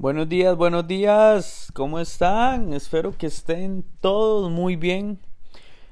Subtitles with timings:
[0.00, 2.72] Buenos días, buenos días, ¿cómo están?
[2.72, 5.18] Espero que estén todos muy bien.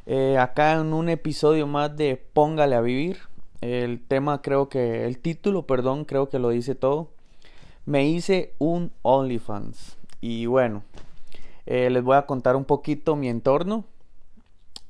[0.06, 3.18] Eh, acá en un episodio más de Póngale a vivir.
[3.60, 7.10] El tema creo que, el título, perdón, creo que lo dice todo.
[7.84, 9.98] Me hice un OnlyFans.
[10.22, 10.84] Y bueno,
[11.66, 13.84] eh, les voy a contar un poquito mi entorno.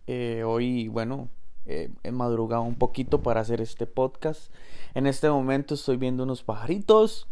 [0.07, 1.29] Eh, hoy, bueno,
[1.67, 4.53] he madrugado un poquito para hacer este podcast.
[4.95, 7.27] En este momento estoy viendo unos pajaritos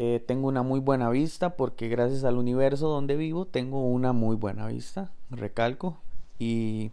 [0.00, 4.36] eh, tengo una muy buena vista porque gracias al universo donde vivo tengo una muy
[4.36, 5.98] buena vista, recalco.
[6.38, 6.92] Y,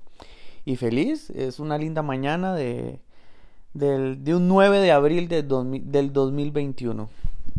[0.66, 3.00] y feliz, es una linda mañana de,
[3.76, 7.08] del, de un 9 de abril de del 2021.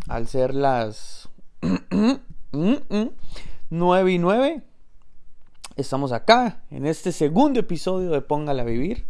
[0.09, 1.29] Al ser las
[2.51, 4.61] 9 y 9,
[5.77, 9.05] estamos acá en este segundo episodio de Póngala a Vivir.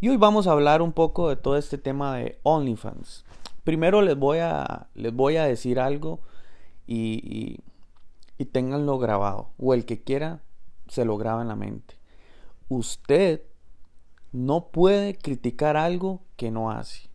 [0.00, 3.24] Y hoy vamos a hablar un poco de todo este tema de OnlyFans.
[3.68, 6.20] Primero les voy a, les voy a decir algo
[6.86, 7.60] y,
[8.38, 9.50] y, ténganlo grabado.
[9.58, 10.40] O el que quiera,
[10.86, 11.96] se lo graba en la mente.
[12.70, 13.42] Usted
[14.32, 17.10] no puede criticar algo que no hace.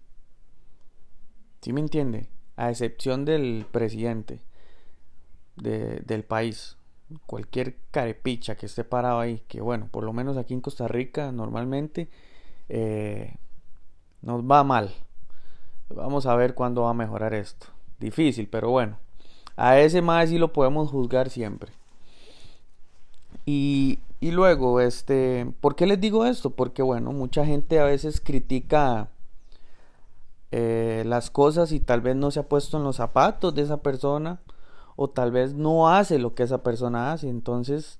[1.63, 2.29] ¿Sí me entiende?
[2.55, 4.39] A excepción del presidente
[5.55, 6.77] del país.
[7.25, 9.41] Cualquier carepicha que esté parado ahí.
[9.47, 12.11] Que bueno, por lo menos aquí en Costa Rica normalmente
[12.69, 13.37] eh,
[14.21, 14.93] nos va mal.
[15.89, 17.67] Vamos a ver cuándo va a mejorar esto.
[17.99, 18.97] Difícil, pero bueno.
[19.55, 21.71] A ese más sí lo podemos juzgar siempre.
[23.45, 26.49] Y, y luego, este, ¿por qué les digo esto?
[26.51, 29.09] Porque bueno, mucha gente a veces critica
[30.51, 33.77] eh, las cosas y tal vez no se ha puesto en los zapatos de esa
[33.77, 34.39] persona
[34.95, 37.27] o tal vez no hace lo que esa persona hace.
[37.29, 37.99] Entonces,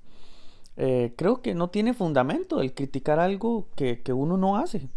[0.76, 4.88] eh, creo que no tiene fundamento el criticar algo que, que uno no hace.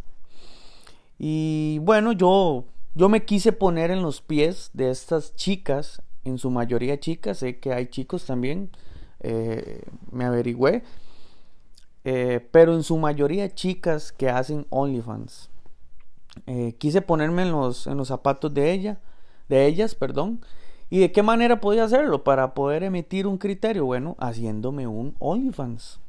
[1.19, 2.65] Y bueno, yo
[2.97, 7.59] yo me quise poner en los pies de estas chicas, en su mayoría chicas, sé
[7.59, 8.71] que hay chicos también,
[9.19, 10.81] eh, me averigüé,
[12.05, 15.51] eh, pero en su mayoría chicas que hacen OnlyFans.
[16.47, 18.99] Eh, quise ponerme en los, en los zapatos de ella,
[19.47, 20.41] de ellas, perdón,
[20.89, 25.99] y de qué manera podía hacerlo para poder emitir un criterio, bueno, haciéndome un OnlyFans.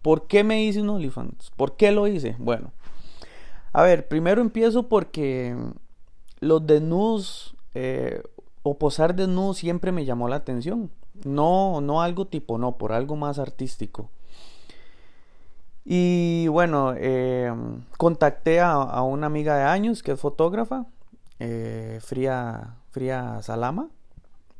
[0.00, 1.50] ¿Por qué me hice un OnlyFans?
[1.56, 2.36] ¿Por qué lo hice?
[2.38, 2.70] Bueno,
[3.72, 5.56] a ver, primero empiezo porque
[6.40, 8.22] los desnudos eh,
[8.62, 10.90] o posar desnudos siempre me llamó la atención.
[11.24, 14.10] No, no algo tipo, no, por algo más artístico.
[15.84, 17.52] Y bueno, eh,
[17.96, 20.86] contacté a, una amiga de años que es fotógrafa,
[21.38, 23.88] eh, Fría, Fría Salama,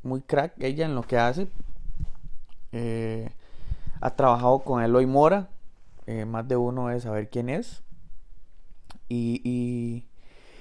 [0.02, 1.48] muy crack ella en lo que hace.
[4.00, 5.48] ha trabajado con Eloy Mora,
[6.26, 7.82] más de uno es saber quién es.
[9.08, 10.06] y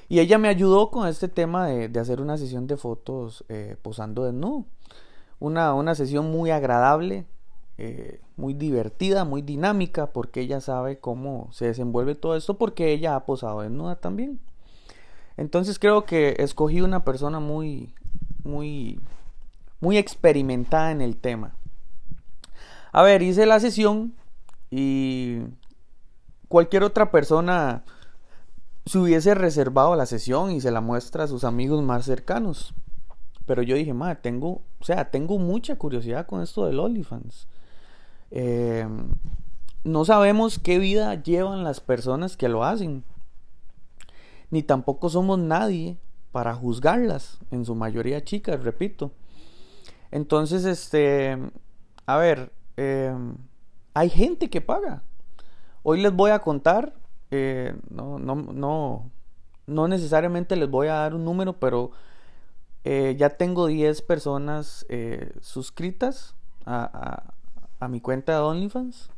[0.10, 4.66] ella me ayudó con este tema de, hacer una sesión de fotos eh, posando desnudo.
[5.40, 7.26] Una, una sesión muy agradable,
[7.78, 13.16] eh, muy divertida, muy dinámica, porque ella sabe cómo se desenvuelve todo esto, porque ella
[13.16, 14.40] ha posado desnuda también.
[15.38, 17.94] Entonces creo que escogí una persona muy,
[18.44, 19.00] muy,
[19.80, 21.56] muy experimentada en el tema.
[22.92, 24.14] A ver, hice la sesión
[24.72, 25.42] y
[26.48, 27.84] cualquier otra persona
[28.86, 32.74] se hubiese reservado la sesión y se la muestra a sus amigos más cercanos.
[33.46, 37.48] Pero yo dije, madre, tengo, o sea, tengo mucha curiosidad con esto del OnlyFans.
[38.32, 38.88] Eh,
[39.84, 43.04] no sabemos qué vida llevan las personas que lo hacen.
[44.50, 45.98] Ni tampoco somos nadie
[46.32, 49.12] para juzgarlas, en su mayoría chicas, repito.
[50.12, 51.38] Entonces, este,
[52.06, 53.16] a ver, eh,
[53.94, 55.04] hay gente que paga.
[55.84, 56.94] Hoy les voy a contar
[57.32, 59.12] eh, no, no, no,
[59.68, 61.92] no necesariamente les voy a dar un número, pero
[62.84, 67.34] eh, ya tengo 10 personas eh, suscritas a,
[67.80, 69.10] a, mi cuenta de OnlyFans.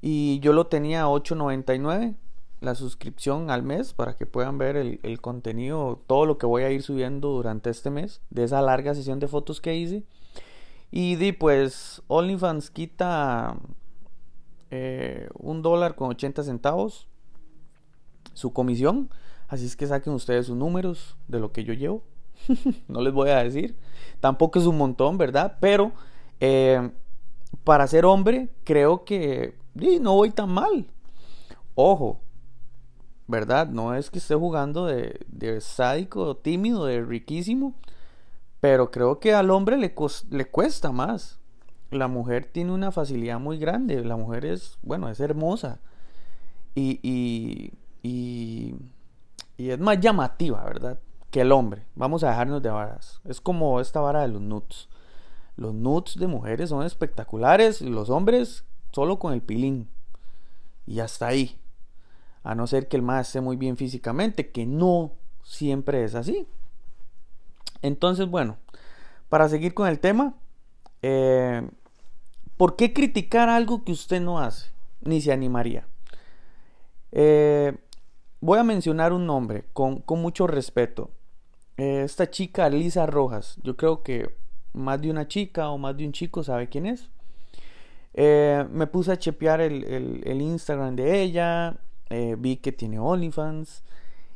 [0.00, 2.14] Y yo lo tenía a 8.99
[2.60, 6.62] la suscripción al mes para que puedan ver el, el, contenido, todo lo que voy
[6.62, 10.04] a ir subiendo durante este mes, de esa larga sesión de fotos que hice.
[10.90, 13.56] Y di pues OnlyFans quita
[14.76, 17.06] eh, un dólar con 80 centavos
[18.32, 19.08] su comisión.
[19.46, 22.02] Así es que saquen ustedes sus números de lo que yo llevo.
[22.88, 23.76] no les voy a decir.
[24.18, 25.58] Tampoco es un montón, ¿verdad?
[25.60, 25.92] Pero
[26.40, 26.90] eh,
[27.62, 29.56] para ser hombre, creo que
[30.00, 30.88] no voy tan mal.
[31.76, 32.20] Ojo,
[33.28, 33.68] ¿verdad?
[33.68, 37.76] No es que esté jugando de, de sádico, tímido, de riquísimo.
[38.58, 39.94] Pero creo que al hombre le,
[40.30, 41.38] le cuesta más
[41.94, 44.04] la mujer tiene una facilidad muy grande.
[44.04, 45.80] La mujer es, bueno, es hermosa.
[46.74, 50.98] Y, y, y, es más llamativa, ¿verdad?
[51.34, 51.84] que el hombre.
[51.96, 53.20] Vamos a dejarnos de varas.
[53.24, 54.88] Es como esta vara de los nuts.
[55.56, 59.88] Los nuts de mujeres son espectaculares y los hombres solo con el pilín.
[60.86, 61.58] Y hasta ahí.
[62.44, 65.10] A no ser que el más esté muy bien físicamente, que no
[65.42, 66.46] siempre es así.
[67.82, 68.56] Entonces, bueno,
[69.28, 70.34] para seguir con el tema,
[71.02, 71.68] eh,
[72.64, 74.70] ¿por qué criticar algo que usted no hace?
[75.02, 75.86] Ni se animaría.
[77.12, 77.76] Eh,
[78.40, 81.10] voy a mencionar un nombre con, mucho respeto.
[81.76, 84.34] Eh, esta chica, Lisa Rojas, yo creo que
[84.72, 87.10] más de una chica o más de un chico sabe quién es.
[88.14, 91.76] me puse a chepear el, Instagram de ella,
[92.38, 93.84] vi que tiene OnlyFans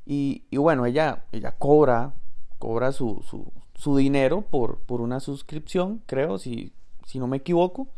[0.04, 2.12] y, y, bueno, ella, ella cobra,
[2.58, 3.24] cobra su,
[3.74, 6.74] su dinero por, por una suscripción, creo, si,
[7.06, 7.88] si no me equivoco.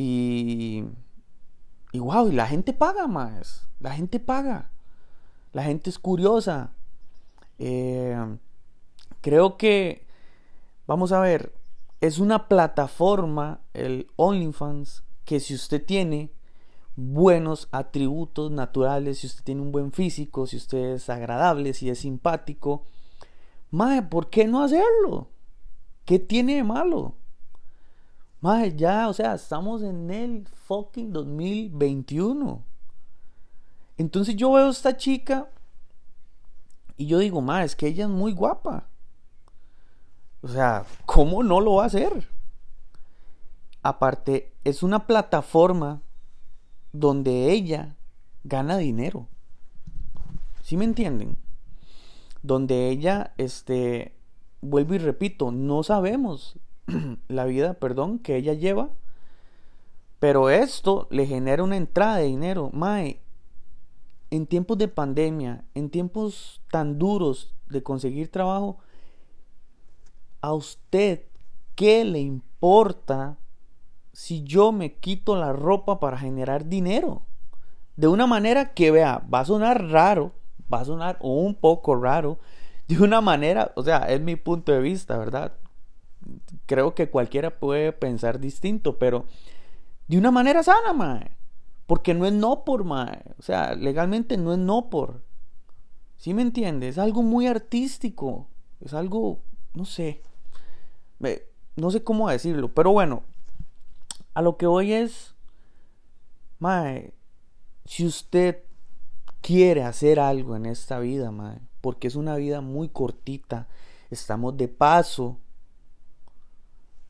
[0.00, 0.84] Y,
[1.90, 3.66] y wow, y la gente paga más.
[3.80, 4.70] La gente paga.
[5.52, 6.70] La gente es curiosa.
[7.58, 8.16] Eh,
[9.20, 10.06] creo que,
[10.86, 11.52] vamos a ver,
[12.00, 16.30] es una plataforma, el OnlyFans, que si usted tiene
[16.94, 21.98] buenos atributos naturales, si usted tiene un buen físico, si usted es agradable, si es
[21.98, 22.84] simpático,
[23.72, 25.28] Mae, ¿por qué no hacerlo?
[26.04, 27.17] ¿Qué tiene de malo?
[28.40, 32.64] Mae, ya, o sea, estamos en el fucking 2021.
[33.96, 35.50] Entonces yo veo a esta chica
[36.96, 38.88] y yo digo, mae, es que ella es muy guapa.
[40.42, 42.28] O sea, ¿cómo no lo va a hacer?
[43.82, 46.02] Aparte, es una plataforma
[46.92, 47.96] donde ella
[48.44, 49.26] gana dinero.
[50.62, 51.38] ¿Sí me entienden?
[52.42, 54.14] donde ella, este,
[54.60, 56.58] vuelvo y repito, no sabemos
[57.28, 58.90] la vida, perdón, que ella lleva,
[60.18, 62.70] pero esto le genera una entrada de dinero.
[62.72, 63.20] Mae,
[64.30, 68.78] en tiempos de pandemia, en tiempos tan duros de conseguir trabajo,
[70.40, 71.22] a usted,
[71.74, 73.38] ¿qué le importa
[74.12, 77.22] si yo me quito la ropa para generar dinero?
[77.96, 80.32] De una manera que vea, va a sonar raro,
[80.72, 82.38] va a sonar un poco raro
[82.86, 85.52] de una manera, o sea, es mi punto de vista, ¿verdad?
[86.66, 89.26] Creo que cualquiera puede pensar distinto, pero
[90.08, 91.36] de una manera sana, mae.
[91.86, 93.22] Porque no es no por, mae.
[93.38, 95.22] O sea, legalmente no es no por.
[96.18, 96.96] ¿Sí me entiendes?
[96.96, 98.48] Es algo muy artístico.
[98.80, 99.40] Es algo,
[99.74, 100.22] no sé.
[101.76, 103.22] no sé cómo decirlo, pero bueno.
[104.34, 105.34] A lo que voy es,
[106.58, 107.12] mae,
[107.84, 108.62] si usted
[109.40, 113.66] quiere hacer algo en esta vida, madre, porque es una vida muy cortita.
[114.10, 115.38] Estamos de paso.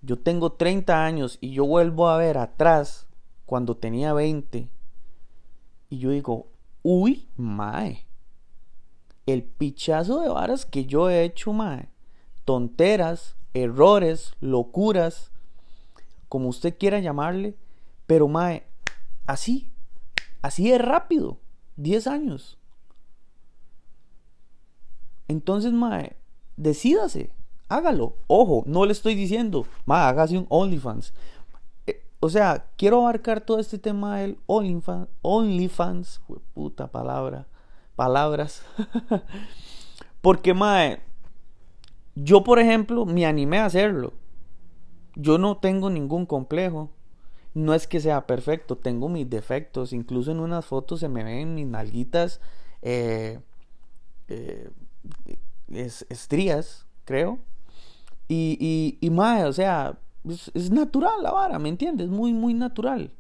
[0.00, 3.06] Yo tengo 30 años y yo vuelvo a ver atrás
[3.46, 4.68] cuando tenía 20
[5.90, 6.48] y yo digo,
[6.82, 8.06] uy, mae.
[9.26, 11.88] El pichazo de varas que yo he hecho, mae.
[12.44, 15.30] Tonteras, errores, locuras,
[16.28, 17.56] como usted quiera llamarle,
[18.06, 18.66] pero mae,
[19.26, 19.70] así,
[20.42, 21.38] así es rápido.
[21.76, 22.58] 10 años.
[25.28, 26.16] Entonces, mae,
[26.56, 27.30] decídase,
[27.68, 28.16] hágalo.
[28.26, 31.12] Ojo, no le estoy diciendo, mae, hágase un OnlyFans.
[31.86, 35.08] Eh, o sea, quiero abarcar todo este tema del OnlyFans.
[35.22, 36.20] OnlyFans,
[36.54, 37.46] puta palabra,
[37.96, 38.62] palabras.
[40.20, 41.00] Porque, mae,
[42.14, 44.12] yo, por ejemplo, me animé a hacerlo.
[45.14, 46.90] Yo no tengo ningún complejo
[47.58, 51.54] no es que sea perfecto, tengo mis defectos, incluso en unas fotos se me ven
[51.54, 52.40] mis nalguitas
[52.82, 53.40] eh,
[54.28, 54.70] eh,
[56.08, 57.38] estrías, creo.
[58.28, 62.08] Y, y, más, o sea, es, natural la vara, ¿me entiendes?
[62.08, 63.10] Muy, muy natural.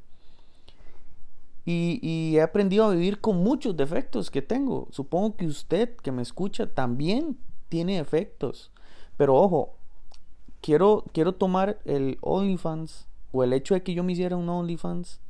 [1.64, 4.88] Y, y, he aprendido a vivir con muchos defectos que tengo.
[4.90, 7.38] Supongo que usted que me escucha también
[7.68, 8.70] tiene defectos.
[9.16, 9.74] Pero ojo,
[10.60, 15.20] quiero, quiero tomar el OnlyFans o el hecho de que yo me hiciera un OnlyFans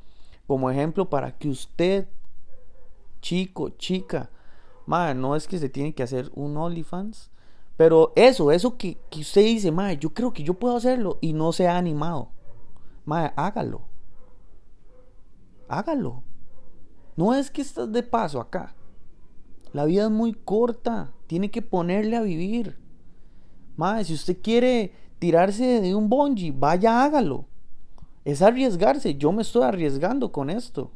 [0.46, 2.08] como ejemplo para que usted,
[3.20, 4.30] chico, chica,
[4.86, 7.30] madre, no es que se tiene que hacer un OnlyFans,
[7.78, 11.32] pero eso, eso que, que usted dice, madre, yo creo que yo puedo hacerlo y
[11.32, 12.28] no se ha animado,
[13.06, 13.80] madre, hágalo,
[15.66, 16.22] hágalo.
[17.16, 18.74] No es que estás de paso acá.
[19.72, 21.12] La vida es muy corta.
[21.26, 22.78] Tiene que ponerle a vivir.
[23.76, 27.46] Madre, si usted quiere tirarse de un bungee, vaya, hágalo
[28.28, 29.14] es arriesgarse.
[29.14, 30.90] Yo me estoy arriesgando con esto.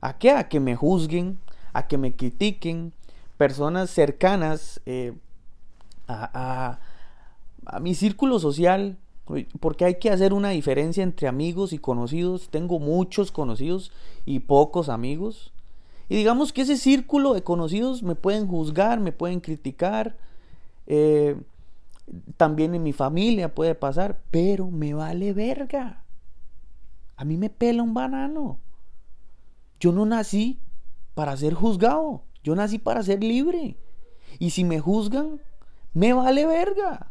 [0.00, 0.30] ¿A qué?
[0.30, 1.38] A que me juzguen,
[1.74, 2.94] a que me critiquen,
[3.36, 5.12] personas cercanas eh,
[6.08, 6.78] a,
[7.66, 8.98] a, mi círculo social,
[9.60, 12.48] porque hay que hacer una diferencia entre amigos y conocidos.
[12.50, 13.92] Tengo muchos conocidos
[14.24, 15.52] y pocos amigos.
[16.08, 20.16] Y digamos que ese círculo de conocidos me pueden juzgar, me pueden criticar.
[20.86, 21.36] Eh,
[22.36, 26.04] también en mi familia puede pasar, pero me vale verga.
[27.16, 28.58] A mí me pela un banano.
[29.80, 30.60] Yo no nací
[31.14, 32.22] para ser juzgado.
[32.44, 33.76] Yo nací para ser libre.
[34.38, 35.40] Y si me juzgan,
[35.96, 37.10] me vale verga.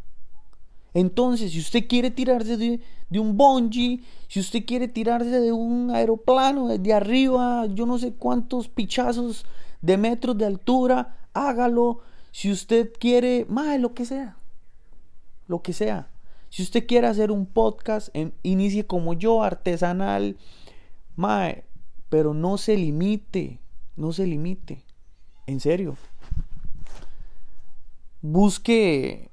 [0.93, 2.79] Entonces, si usted quiere tirarse de,
[3.19, 8.67] un bungee, si usted quiere tirarse de un aeroplano desde arriba, yo no sé cuántos
[8.67, 9.47] pichazos
[9.81, 12.01] de metros de altura, hágalo.
[12.31, 14.37] Si usted quiere, más lo que sea.
[15.47, 16.07] Lo que sea.
[16.49, 20.37] Si usted quiere hacer un podcast, inicie como yo, artesanal,
[21.15, 21.63] mae,
[22.09, 23.59] pero no se limite,
[23.95, 24.83] no se limite.
[25.47, 25.97] En serio.
[28.27, 29.29] Busque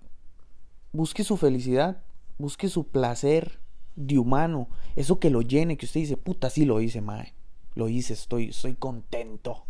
[0.92, 2.02] busque su felicidad,
[2.36, 3.58] busque su placer
[3.96, 7.32] de humano, eso que lo llene, que usted dice, puta, sí lo hice, mae.
[7.74, 9.64] Lo hice, estoy, estoy contento.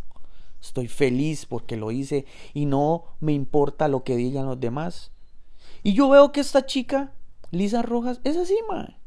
[0.60, 5.12] Estoy feliz porque lo hice y no me importa lo que digan los demás.
[5.84, 7.12] Y yo veo que esta chica
[7.52, 8.98] Lisa Rojas es así, ma.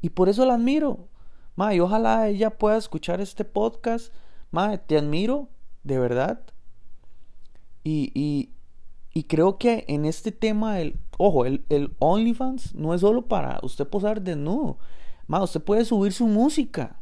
[0.00, 1.08] Y por eso la admiro.
[1.54, 4.12] Ma, y ojalá ella pueda escuchar este podcast.
[4.50, 5.48] Ma, te admiro,
[5.84, 6.40] de verdad.
[7.84, 8.55] Y, y,
[9.16, 13.58] y creo que en este tema, el, ojo, el, el OnlyFans no es solo para
[13.62, 14.76] usted posar desnudo.
[15.26, 17.00] Ma, usted puede subir su música.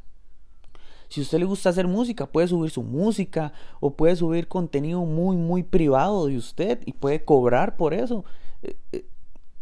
[1.09, 5.35] Si usted le gusta hacer música, puede subir su música o puede subir contenido muy,
[5.35, 8.25] muy privado de usted y puede cobrar por eso.
[8.63, 9.09] Eh, eh,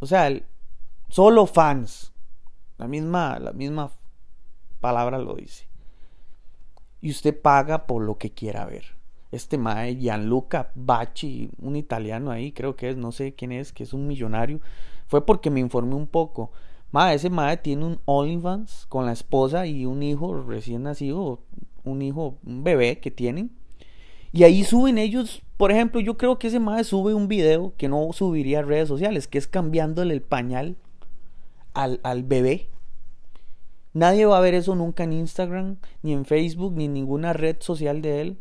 [0.00, 0.30] o sea,
[1.08, 2.12] solo fans.
[2.76, 3.92] La misma, la misma
[4.78, 5.70] palabra lo dice.
[7.00, 8.84] Y usted paga por lo que quiera ver.
[9.32, 13.82] Este mae Gianluca Bacci, un italiano ahí, creo que es, no sé quién es, que
[13.82, 14.60] es un millonario.
[15.08, 16.52] Fue porque me informé un poco.
[16.92, 21.40] Mae, ese mae tiene un OnlyFans con la esposa y un hijo recién nacido,
[21.84, 23.50] un hijo, un bebé que tienen.
[24.32, 27.88] Y ahí suben ellos, por ejemplo, yo creo que ese madre sube un video que
[27.88, 30.76] no subiría a redes sociales, que es cambiándole el pañal
[31.74, 32.68] al, al bebé.
[33.94, 37.56] Nadie va a ver eso nunca en Instagram, ni en Facebook, ni en ninguna red
[37.60, 38.38] social de él.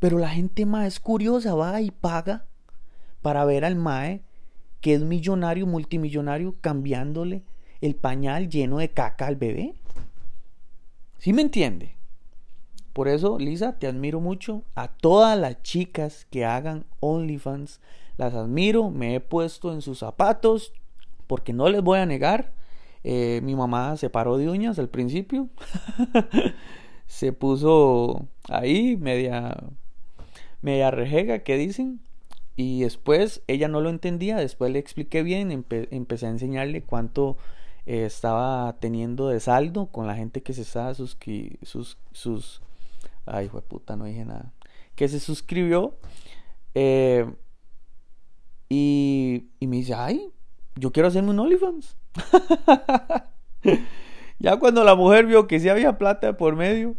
[0.00, 2.46] Pero la gente más curiosa, va y paga
[3.22, 4.22] para ver al Mae,
[4.80, 7.44] que es millonario, multimillonario, cambiándole
[7.80, 9.74] el pañal lleno de caca al bebé.
[11.18, 11.96] ¿Sí me entiende?
[12.92, 14.64] Por eso, Lisa, te admiro mucho.
[14.74, 17.80] A todas las chicas que hagan OnlyFans,
[18.16, 18.90] las admiro.
[18.90, 20.72] Me he puesto en sus zapatos
[21.26, 22.52] porque no les voy a negar.
[23.04, 25.48] Eh, mi mamá se paró de uñas al principio.
[27.06, 29.56] se puso ahí media,
[30.62, 32.00] media rejega, que dicen.
[32.56, 34.36] Y después ella no lo entendía.
[34.36, 35.50] Después le expliqué bien.
[35.50, 37.36] empecé a enseñarle cuánto
[37.86, 41.16] eh, estaba teniendo de saldo con la gente que se estaba sus,
[42.12, 42.62] sus
[43.26, 44.52] Ay, puta, no dije nada.
[44.94, 45.96] Que se suscribió.
[46.74, 47.32] Eh,
[48.68, 50.32] y, y me dice, ay,
[50.76, 51.96] yo quiero hacerme un OnlyFans.
[54.38, 56.96] ya cuando la mujer vio que sí había plata por medio,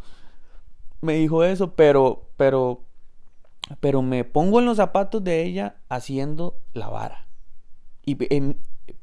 [1.01, 2.85] me dijo eso, pero, pero,
[3.79, 7.27] pero me pongo en los zapatos de ella haciendo la vara.
[8.05, 8.55] Y em,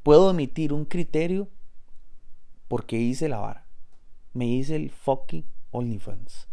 [0.03, 1.47] puedo emitir un criterio
[2.67, 3.65] porque hice la vara.
[4.33, 6.49] Me hice el fucking OnlyFans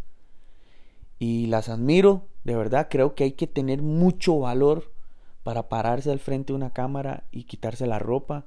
[1.18, 4.92] y las admiro, de verdad creo que hay que tener mucho valor
[5.42, 8.46] para pararse al frente de una cámara y quitarse la ropa.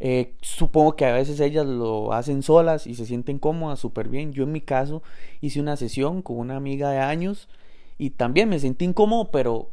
[0.00, 4.32] Eh, supongo que a veces ellas lo hacen solas y se sienten cómodas, súper bien.
[4.32, 5.02] Yo en mi caso
[5.40, 7.48] hice una sesión con una amiga de años
[7.98, 9.70] y también me sentí incómodo, pero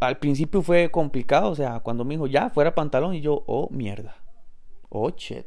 [0.00, 1.50] al principio fue complicado.
[1.50, 4.16] O sea, cuando me dijo ya, fuera pantalón y yo, oh mierda,
[4.88, 5.46] oh shit.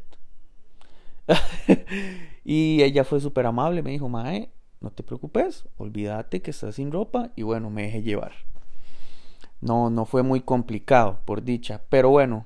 [2.44, 6.92] y ella fue súper amable, me dijo, Mae, no te preocupes, olvídate que estás sin
[6.92, 8.34] ropa y bueno, me dejé llevar.
[9.62, 11.82] No, no fue muy complicado, por dicha.
[11.90, 12.46] Pero bueno,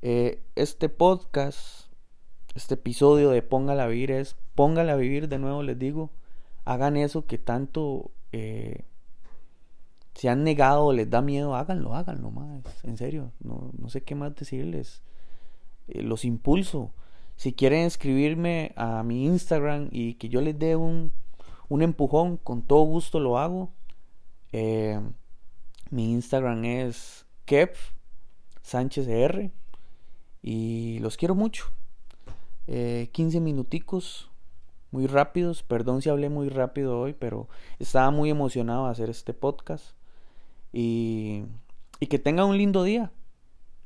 [0.00, 1.86] eh, este podcast,
[2.54, 6.10] este episodio de Póngala a vivir es, póngala a vivir de nuevo, les digo,
[6.64, 8.84] hagan eso que tanto eh,
[10.14, 14.14] se han negado les da miedo, háganlo, háganlo más, en serio, no, no sé qué
[14.14, 15.02] más decirles.
[15.88, 16.92] Eh, los impulso.
[17.36, 21.12] Si quieren escribirme a mi Instagram y que yo les dé un
[21.72, 23.72] un empujón, con todo gusto lo hago.
[24.52, 25.00] Eh,
[25.88, 27.70] mi Instagram es Kev
[28.60, 29.50] Sánchez R.
[30.42, 31.72] Y los quiero mucho.
[32.66, 33.08] 15
[33.38, 34.30] eh, minuticos,
[34.92, 35.62] muy rápidos.
[35.62, 39.96] Perdón si hablé muy rápido hoy, pero estaba muy emocionado de hacer este podcast.
[40.72, 41.44] Y,
[41.98, 43.10] y que tengan un lindo día.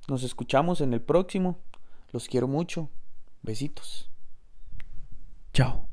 [0.08, 1.58] Nos escuchamos en el próximo.
[2.12, 2.90] Los quiero mucho.
[3.42, 4.10] Besitos.
[5.52, 5.85] Chao.